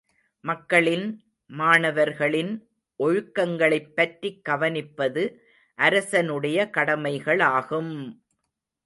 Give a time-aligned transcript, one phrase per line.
[0.43, 1.03] மக்களின்,
[1.49, 2.49] மாணவர்களின்
[2.99, 5.25] ஒழுக்கங்களைப் பற்றிக் கவனிப்பது,
[5.79, 7.93] அரசனுடைய கடமைகளாகும்!